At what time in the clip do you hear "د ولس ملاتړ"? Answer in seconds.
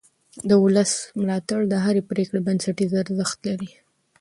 0.49-1.59